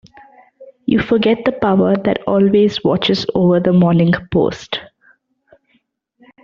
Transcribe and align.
You 0.87 0.97
forget 0.99 1.45
the 1.45 1.51
power 1.51 1.95
that 1.95 2.23
always 2.25 2.83
watches 2.83 3.27
over 3.35 3.59
the 3.59 3.71
Morning 3.71 4.11
Post. 4.33 4.79